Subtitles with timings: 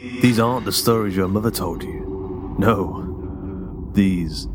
[0.00, 2.54] These aren't the stories your mother told you.
[2.56, 4.46] No, these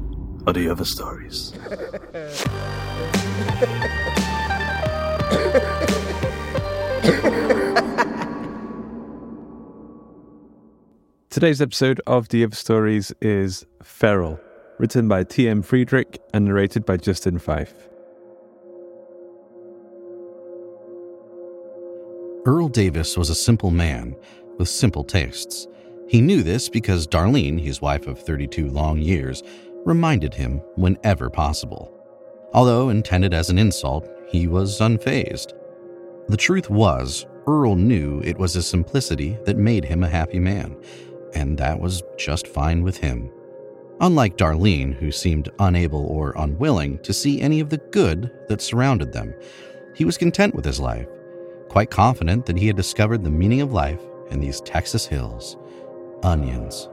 [0.48, 1.52] are the other stories.
[11.30, 14.40] Today's episode of The Other Stories is Feral,
[14.80, 15.62] written by T.M.
[15.62, 17.90] Friedrich and narrated by Justin Fife.
[22.46, 24.16] Earl Davis was a simple man
[24.58, 25.68] with simple tastes.
[26.08, 29.42] He knew this because Darlene, his wife of 32 long years,
[29.86, 31.92] reminded him whenever possible.
[32.54, 35.54] Although intended as an insult, he was unfazed.
[36.28, 40.78] The truth was, Earl knew it was his simplicity that made him a happy man,
[41.34, 43.32] and that was just fine with him.
[44.00, 49.12] Unlike Darlene, who seemed unable or unwilling to see any of the good that surrounded
[49.12, 49.34] them,
[49.96, 51.08] he was content with his life,
[51.70, 54.02] quite confident that he had discovered the meaning of life
[54.34, 55.58] in these Texas hills
[56.24, 56.90] onions.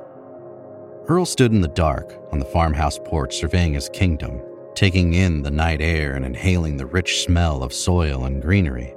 [1.09, 4.41] Earl stood in the dark on the farmhouse porch surveying his kingdom,
[4.75, 8.95] taking in the night air and inhaling the rich smell of soil and greenery.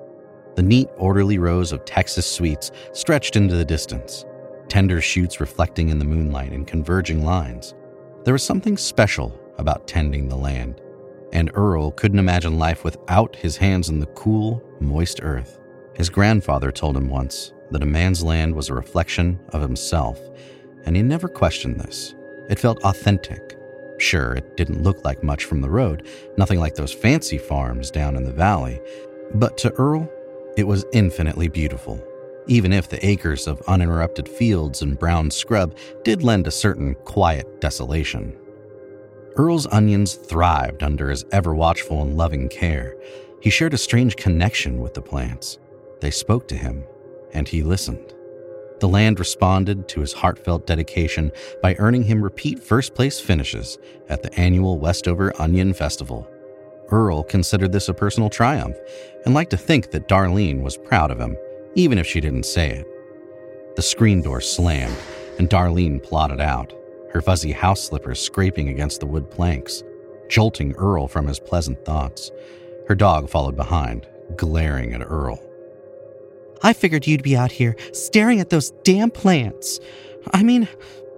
[0.56, 4.26] The neat, orderly rows of Texas sweets stretched into the distance,
[4.68, 7.74] tender shoots reflecting in the moonlight in converging lines.
[8.24, 10.82] There was something special about tending the land,
[11.32, 15.60] and Earl couldn't imagine life without his hands in the cool, moist earth.
[15.96, 20.20] His grandfather told him once that a man's land was a reflection of himself,
[20.86, 22.16] and he never questioned this.
[22.50, 23.58] It felt authentic.
[23.98, 26.08] Sure, it didn't look like much from the road,
[26.38, 28.80] nothing like those fancy farms down in the valley,
[29.36, 30.10] but to Earl,
[30.56, 32.02] it was infinitely beautiful,
[32.48, 37.60] even if the acres of uninterrupted fields and brown scrub did lend a certain quiet
[37.60, 38.38] desolation.
[39.36, 42.96] Earl's onions thrived under his ever watchful and loving care.
[43.42, 45.58] He shared a strange connection with the plants.
[46.02, 46.84] They spoke to him,
[47.34, 48.14] and he listened.
[48.80, 53.78] The land responded to his heartfelt dedication by earning him repeat first place finishes
[54.10, 56.28] at the annual Westover Onion Festival.
[56.90, 58.78] Earl considered this a personal triumph
[59.26, 61.38] and liked to think that Darlene was proud of him,
[61.76, 62.88] even if she didn't say it.
[63.76, 64.98] The screen door slammed,
[65.40, 66.74] and Darlene plodded out,
[67.12, 69.82] her fuzzy house slippers scraping against the wood planks,
[70.28, 72.32] jolting Earl from his pleasant thoughts.
[72.88, 75.40] Her dog followed behind, glaring at Earl.
[76.64, 79.80] I figured you'd be out here staring at those damn plants.
[80.34, 80.68] I mean,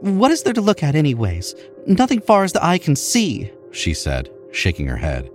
[0.01, 1.55] what is there to look at, anyways?
[1.85, 3.51] Nothing far as the eye can see.
[3.71, 5.29] She said, shaking her head.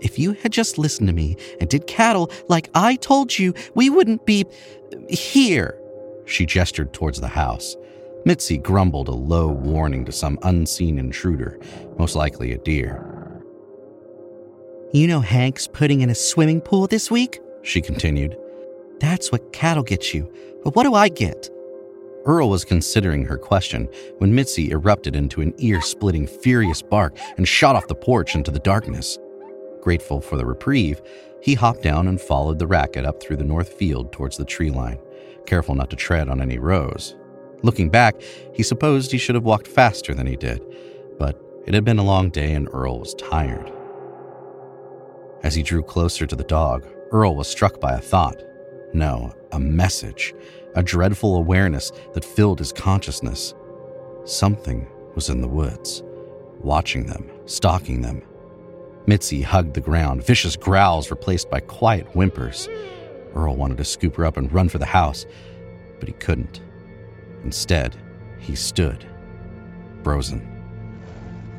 [0.00, 3.88] If you had just listened to me and did cattle like I told you, we
[3.88, 4.44] wouldn't be
[5.08, 5.80] here.
[6.26, 7.76] She gestured towards the house.
[8.24, 11.58] Mitzi grumbled a low warning to some unseen intruder,
[11.98, 13.10] most likely a deer.
[14.92, 17.40] You know Hank's putting in a swimming pool this week?
[17.62, 18.36] She continued.
[19.04, 20.32] That's what cattle get you.
[20.64, 21.50] But what do I get?
[22.24, 23.86] Earl was considering her question
[24.16, 28.50] when Mitzi erupted into an ear splitting, furious bark and shot off the porch into
[28.50, 29.18] the darkness.
[29.82, 31.02] Grateful for the reprieve,
[31.42, 34.70] he hopped down and followed the racket up through the north field towards the tree
[34.70, 34.98] line,
[35.44, 37.14] careful not to tread on any rows.
[37.62, 38.14] Looking back,
[38.54, 40.62] he supposed he should have walked faster than he did,
[41.18, 43.70] but it had been a long day and Earl was tired.
[45.42, 48.42] As he drew closer to the dog, Earl was struck by a thought.
[48.94, 50.34] No, a message,
[50.74, 53.52] a dreadful awareness that filled his consciousness.
[54.24, 56.02] Something was in the woods,
[56.60, 58.22] watching them, stalking them,
[59.06, 62.68] Mitzi hugged the ground, vicious growls replaced by quiet whimpers.
[63.34, 65.26] Earl wanted to scoop her up and run for the house,
[65.98, 66.62] but he couldn't.
[67.42, 67.96] Instead,
[68.38, 69.04] he stood,
[70.02, 70.50] frozen.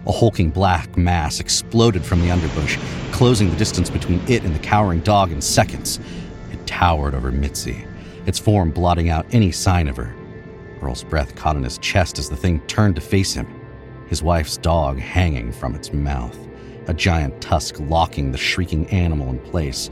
[0.07, 2.79] A hulking black mass exploded from the underbush,
[3.11, 5.99] closing the distance between it and the cowering dog in seconds.
[6.55, 7.85] It towered over Mitzi,
[8.25, 10.15] its form blotting out any sign of her.
[10.81, 13.45] Earl's breath caught in his chest as the thing turned to face him,
[14.07, 16.37] his wife's dog hanging from its mouth
[16.87, 19.89] a giant tusk locking the shrieking animal in place.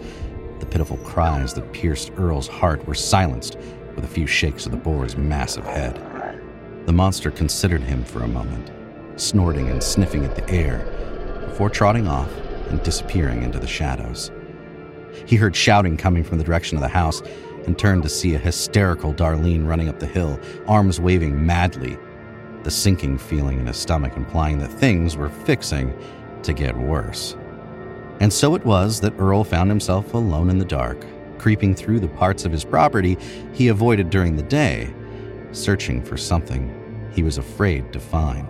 [0.60, 3.58] The pitiful cries that pierced Earl's heart were silenced
[3.96, 6.00] with a few shakes of the boar's massive head.
[6.86, 8.72] The monster considered him for a moment,
[9.20, 10.86] snorting and sniffing at the air,
[11.50, 12.32] before trotting off
[12.70, 14.32] and disappearing into the shadows.
[15.26, 17.22] He heard shouting coming from the direction of the house
[17.66, 21.98] and turned to see a hysterical Darlene running up the hill, arms waving madly,
[22.64, 25.98] the sinking feeling in his stomach implying that things were fixing
[26.44, 27.36] to get worse.
[28.20, 31.06] And so it was that Earl found himself alone in the dark,
[31.38, 33.18] creeping through the parts of his property
[33.54, 34.94] he avoided during the day,
[35.52, 38.48] searching for something he was afraid to find.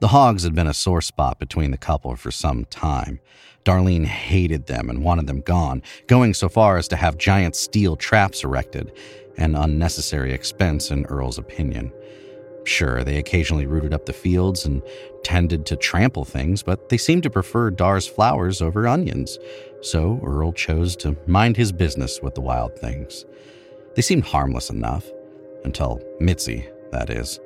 [0.00, 3.18] The hogs had been a sore spot between the couple for some time.
[3.64, 7.96] Darlene hated them and wanted them gone, going so far as to have giant steel
[7.96, 8.92] traps erected,
[9.38, 11.92] an unnecessary expense in Earl's opinion.
[12.64, 14.82] Sure, they occasionally rooted up the fields and
[15.24, 19.38] tended to trample things, but they seemed to prefer Dar's flowers over onions,
[19.80, 23.24] so Earl chose to mind his business with the wild things.
[23.96, 25.10] They seemed harmless enough,
[25.64, 27.40] until Mitzi, that is.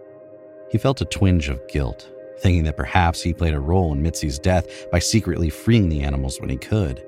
[0.71, 2.11] He felt a twinge of guilt,
[2.43, 6.41] thinking that perhaps he played a role in Mitzi's death by secretly freeing the animals
[6.41, 7.05] when he could.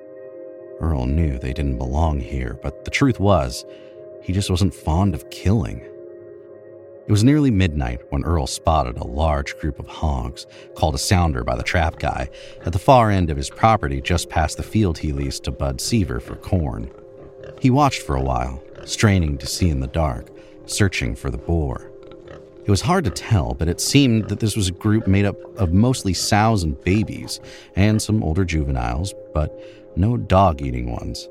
[0.80, 3.64] Earl knew they didn't belong here, but the truth was,
[4.22, 5.80] he just wasn't fond of killing.
[7.06, 11.44] It was nearly midnight when Earl spotted a large group of hogs, called a sounder
[11.44, 12.30] by the trap guy,
[12.64, 15.80] at the far end of his property just past the field he leased to Bud
[15.80, 16.90] Seaver for corn.
[17.60, 20.28] He watched for a while, straining to see in the dark,
[20.64, 21.90] searching for the boar.
[22.64, 25.36] It was hard to tell, but it seemed that this was a group made up
[25.58, 27.38] of mostly sows and babies,
[27.76, 29.62] and some older juveniles, but
[29.96, 31.28] no dog eating ones.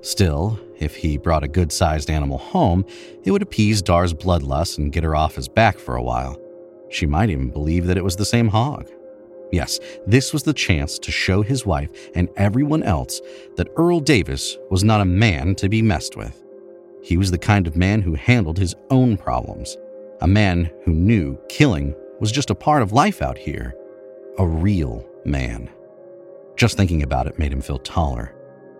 [0.00, 2.84] Still, if he brought a good sized animal home,
[3.24, 6.40] it would appease Dar's bloodlust and get her off his back for a while.
[6.88, 8.88] She might even believe that it was the same hog.
[9.50, 13.20] Yes, this was the chance to show his wife and everyone else
[13.56, 16.44] that Earl Davis was not a man to be messed with.
[17.02, 19.76] He was the kind of man who handled his own problems,
[20.20, 23.74] a man who knew killing was just a part of life out here.
[24.38, 25.70] A real man.
[26.56, 28.34] Just thinking about it made him feel taller.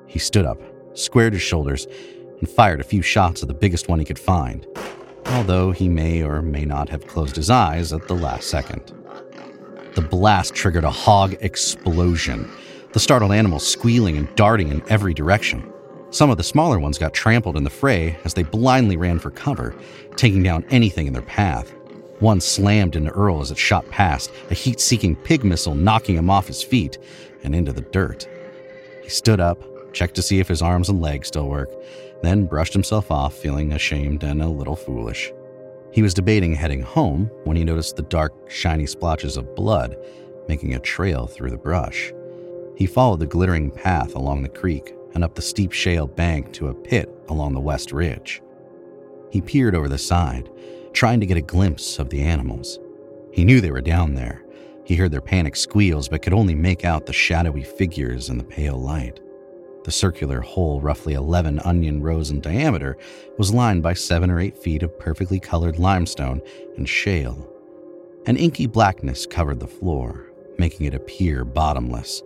[0.07, 0.61] He stood up,
[0.93, 1.87] squared his shoulders,
[2.41, 4.67] and fired a few shots at the biggest one he could find,
[5.27, 8.93] although he may or may not have closed his eyes at the last second.
[9.95, 12.51] The blast triggered a hog explosion,
[12.93, 15.70] the startled animals squealing and darting in every direction.
[16.13, 19.31] Some of the smaller ones got trampled in the fray as they blindly ran for
[19.31, 19.77] cover,
[20.17, 21.73] taking down anything in their path.
[22.19, 26.29] One slammed into Earl as it shot past, a heat seeking pig missile knocking him
[26.29, 26.99] off his feet
[27.45, 28.29] and into the dirt.
[29.05, 29.63] He stood up,
[29.93, 31.71] checked to see if his arms and legs still work,
[32.23, 35.33] then brushed himself off, feeling ashamed and a little foolish.
[35.93, 39.97] He was debating heading home when he noticed the dark, shiny splotches of blood
[40.49, 42.13] making a trail through the brush.
[42.75, 46.69] He followed the glittering path along the creek and up the steep shale bank to
[46.69, 48.43] a pit along the west ridge.
[49.31, 50.51] He peered over the side,
[50.93, 52.79] trying to get a glimpse of the animals.
[53.33, 54.43] He knew they were down there.
[54.85, 58.45] He heard their panic squeals, but could only make out the shadowy figures in the
[58.45, 59.21] pale light.
[59.85, 62.99] The circular hole, roughly 11 onion rows in diameter,
[63.39, 66.43] was lined by seven or eight feet of perfectly colored limestone
[66.77, 67.49] and shale.
[68.27, 72.23] An inky blackness covered the floor, making it appear bottomless.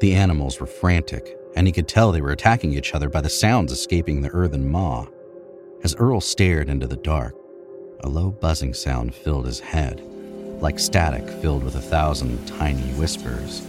[0.00, 3.30] The animals were frantic, and he could tell they were attacking each other by the
[3.30, 5.06] sounds escaping the earthen maw.
[5.82, 7.34] As Earl stared into the dark,
[8.00, 10.02] a low buzzing sound filled his head,
[10.60, 13.66] like static filled with a thousand tiny whispers.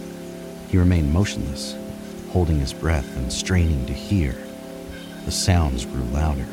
[0.68, 1.74] He remained motionless,
[2.30, 4.36] holding his breath and straining to hear.
[5.24, 6.46] The sounds grew louder,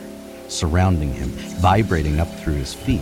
[0.48, 3.02] surrounding him, vibrating up through his feet.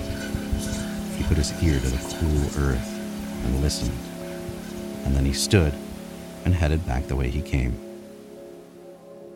[1.17, 3.97] He put his ear to the cool earth and listened.
[5.05, 5.73] And then he stood
[6.45, 7.92] and headed back the way he came.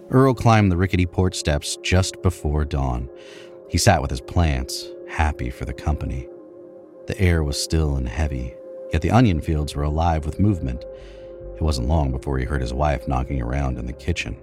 [0.10, 3.10] Earl climbed the rickety porch steps just before dawn.
[3.70, 6.28] He sat with his plants, happy for the company.
[7.08, 8.56] The air was still and heavy,
[8.94, 10.86] yet the onion fields were alive with movement.
[11.56, 14.38] It wasn't long before he heard his wife knocking around in the kitchen.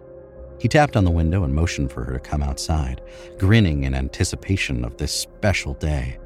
[0.59, 3.01] He tapped on the window and motioned for her to come outside,
[3.39, 6.19] grinning in anticipation of this special day.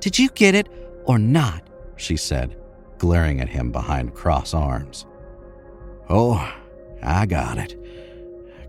[0.00, 0.68] Did you get it
[1.04, 1.62] or not?
[1.96, 2.56] She said,
[2.98, 5.06] glaring at him behind cross arms.
[6.08, 6.52] Oh,
[7.02, 7.76] I got it.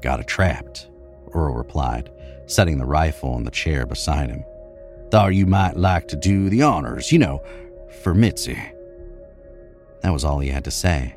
[0.01, 0.89] Got it trapped,
[1.33, 2.11] Earl replied,
[2.47, 4.43] setting the rifle on the chair beside him.
[5.09, 7.43] Thought you might like to do the honors, you know,
[8.01, 8.59] for Mitzi.
[10.01, 11.15] That was all he had to say.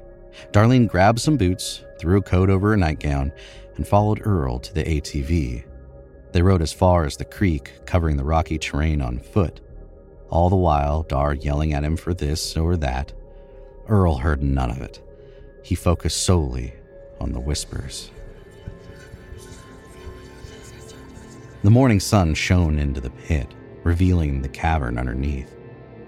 [0.53, 3.33] Darlene grabbed some boots, threw a coat over her nightgown,
[3.77, 5.65] and followed Earl to the ATV.
[6.33, 9.61] They rode as far as the creek, covering the rocky terrain on foot.
[10.29, 13.13] All the while, Dar yelling at him for this or that.
[13.89, 15.01] Earl heard none of it.
[15.63, 16.75] He focused solely
[17.21, 18.11] on the whispers.
[21.65, 23.55] The morning sun shone into the pit,
[23.85, 25.57] revealing the cavern underneath.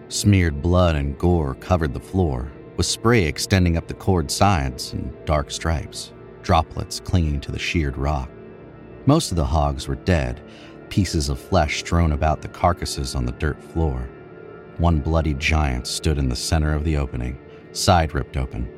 [0.08, 5.16] Smeared blood and gore covered the floor, with spray extending up the cord sides in
[5.24, 8.28] dark stripes, droplets clinging to the sheared rock.
[9.06, 10.42] Most of the hogs were dead,
[10.90, 14.10] pieces of flesh strewn about the carcasses on the dirt floor.
[14.76, 17.38] One bloody giant stood in the center of the opening,
[17.72, 18.70] side ripped open,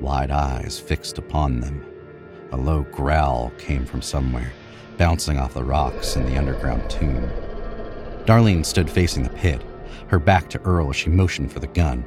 [0.00, 1.84] wide eyes fixed upon them.
[2.52, 4.52] A low growl came from somewhere,
[5.00, 7.26] bouncing off the rocks in the underground tomb.
[8.26, 9.64] Darlene stood facing the pit,
[10.08, 12.04] her back to Earl as she motioned for the gun,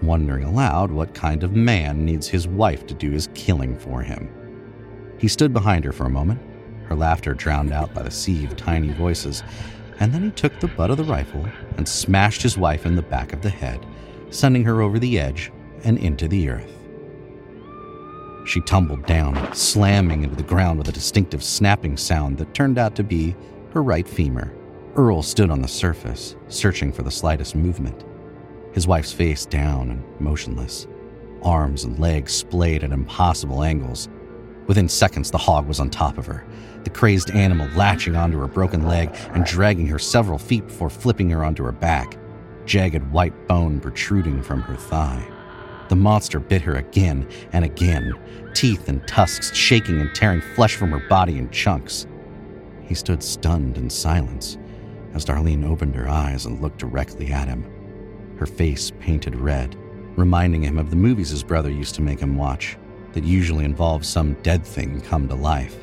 [0.00, 4.26] wondering aloud what kind of man needs his wife to do his killing for him.
[5.18, 6.40] He stood behind her for a moment,
[6.86, 9.42] her laughter drowned out by the sea of tiny voices,
[9.98, 13.02] and then he took the butt of the rifle and smashed his wife in the
[13.02, 13.84] back of the head,
[14.30, 15.52] sending her over the edge
[15.84, 16.79] and into the earth.
[18.50, 22.96] She tumbled down, slamming into the ground with a distinctive snapping sound that turned out
[22.96, 23.36] to be
[23.72, 24.52] her right femur.
[24.96, 28.04] Earl stood on the surface, searching for the slightest movement,
[28.72, 30.88] his wife's face down and motionless,
[31.44, 34.08] arms and legs splayed at impossible angles.
[34.66, 36.44] Within seconds, the hog was on top of her,
[36.82, 41.30] the crazed animal latching onto her broken leg and dragging her several feet before flipping
[41.30, 42.18] her onto her back,
[42.66, 45.24] jagged white bone protruding from her thigh.
[45.90, 48.14] The monster bit her again and again,
[48.54, 52.06] teeth and tusks shaking and tearing flesh from her body in chunks.
[52.84, 54.56] He stood stunned in silence
[55.14, 57.64] as Darlene opened her eyes and looked directly at him,
[58.38, 59.76] her face painted red,
[60.14, 62.76] reminding him of the movies his brother used to make him watch
[63.12, 65.76] that usually involved some dead thing come to life.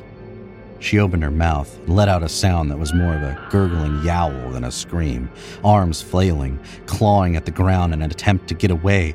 [0.78, 4.02] She opened her mouth and let out a sound that was more of a gurgling
[4.02, 5.30] yowl than a scream,
[5.62, 9.14] arms flailing, clawing at the ground in an attempt to get away,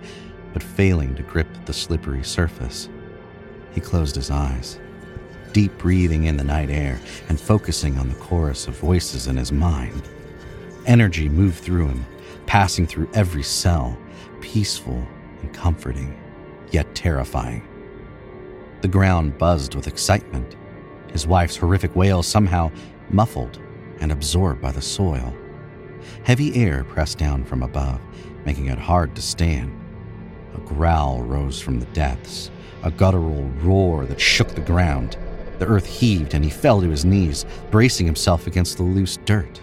[0.53, 2.87] but failing to grip the slippery surface.
[3.73, 4.79] He closed his eyes,
[5.51, 9.51] deep breathing in the night air and focusing on the chorus of voices in his
[9.51, 10.03] mind.
[10.85, 12.05] Energy moved through him,
[12.45, 13.97] passing through every cell,
[14.41, 15.05] peaceful
[15.41, 16.19] and comforting,
[16.71, 17.67] yet terrifying.
[18.81, 20.55] The ground buzzed with excitement,
[21.11, 22.71] his wife's horrific wail somehow
[23.09, 23.59] muffled
[23.99, 25.33] and absorbed by the soil.
[26.23, 28.01] Heavy air pressed down from above,
[28.45, 29.79] making it hard to stand.
[30.55, 32.51] A growl rose from the depths,
[32.83, 35.17] a guttural roar that shook the ground.
[35.59, 39.61] The earth heaved and he fell to his knees, bracing himself against the loose dirt.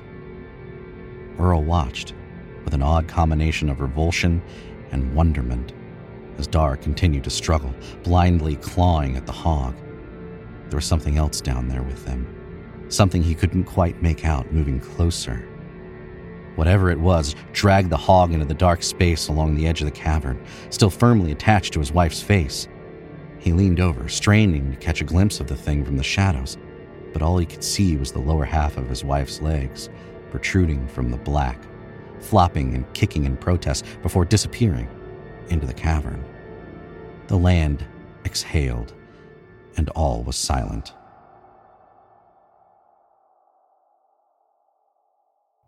[1.38, 2.14] Earl watched,
[2.64, 4.42] with an odd combination of revulsion
[4.90, 5.73] and wonderment,
[6.38, 9.75] as Dar continued to struggle, blindly clawing at the hog.
[10.68, 12.26] There was something else down there with them,
[12.88, 15.47] something he couldn't quite make out moving closer.
[16.57, 19.90] Whatever it was dragged the hog into the dark space along the edge of the
[19.90, 22.69] cavern, still firmly attached to his wife's face.
[23.38, 26.59] He leaned over, straining to catch a glimpse of the thing from the shadows,
[27.12, 29.88] but all he could see was the lower half of his wife's legs,
[30.30, 31.59] protruding from the black,
[32.21, 34.88] flopping and kicking in protest before disappearing
[35.49, 36.23] into the cavern.
[37.28, 37.85] The land
[38.25, 38.92] exhaled,
[39.76, 40.92] and all was silent.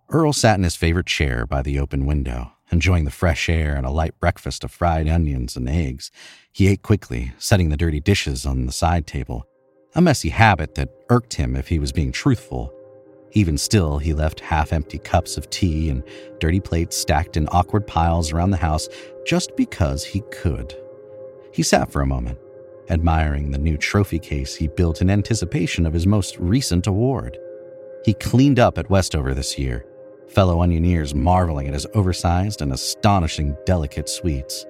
[0.09, 3.87] Earl sat in his favorite chair by the open window, enjoying the fresh air and
[3.87, 6.11] a light breakfast of fried onions and eggs.
[6.53, 9.47] He ate quickly, setting the dirty dishes on the side table,
[9.95, 12.73] a messy habit that irked him if he was being truthful.
[13.33, 16.03] Even still, he left half empty cups of tea and
[16.39, 18.89] dirty plates stacked in awkward piles around the house
[19.27, 20.77] just because he could.
[21.53, 22.39] He sat for a moment,
[22.91, 27.39] admiring the new trophy case he built in anticipation of his most recent award.
[28.05, 29.87] He cleaned up at Westover this year,
[30.33, 34.67] fellow Onioneers marveling at his oversized and astonishing delicate sweets.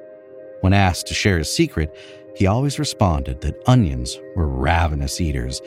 [0.61, 1.95] When asked to share his secret,
[2.37, 5.61] he always responded that onions were ravenous eaters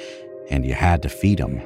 [0.50, 1.62] and you had to feed them.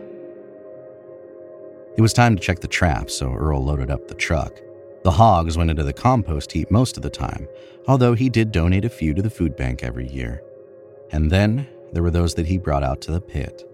[1.97, 4.61] It was time to check the trap, so Earl loaded up the truck.
[5.03, 7.47] The hogs went into the compost heap most of the time,
[7.87, 10.41] although he did donate a few to the food bank every year.
[11.11, 13.68] And then there were those that he brought out to the pit,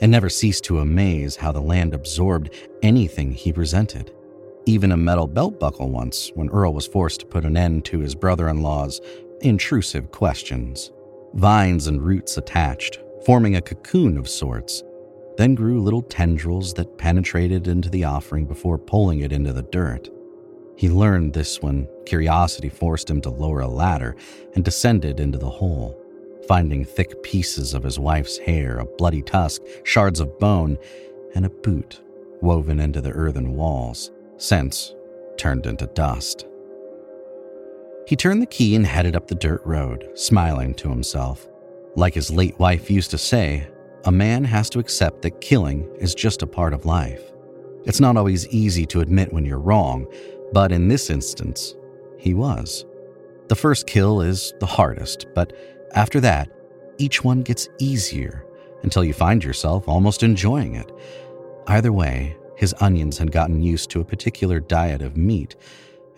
[0.00, 2.50] and never ceased to amaze how the land absorbed
[2.82, 4.12] anything he presented.
[4.66, 7.98] Even a metal belt buckle once, when Earl was forced to put an end to
[7.98, 9.00] his brother in law's
[9.40, 10.90] intrusive questions.
[11.34, 14.82] Vines and roots attached, forming a cocoon of sorts,
[15.36, 20.08] then grew little tendrils that penetrated into the offering before pulling it into the dirt.
[20.76, 24.16] He learned this when curiosity forced him to lower a ladder
[24.54, 26.00] and descended into the hole,
[26.46, 30.78] finding thick pieces of his wife's hair, a bloody tusk, shards of bone,
[31.34, 32.00] and a boot
[32.40, 34.94] woven into the earthen walls, since
[35.36, 36.46] turned into dust.
[38.06, 41.48] He turned the key and headed up the dirt road, smiling to himself.
[41.96, 43.66] Like his late wife used to say,
[44.04, 47.22] a man has to accept that killing is just a part of life.
[47.86, 50.06] It's not always easy to admit when you're wrong,
[50.52, 51.74] but in this instance,
[52.18, 52.84] he was.
[53.48, 55.54] The first kill is the hardest, but
[55.94, 56.50] after that,
[56.98, 58.44] each one gets easier
[58.82, 60.92] until you find yourself almost enjoying it.
[61.66, 65.56] Either way, his onions had gotten used to a particular diet of meat,